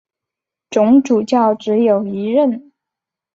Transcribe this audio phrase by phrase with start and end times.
[0.71, 2.71] 总主教只有一任。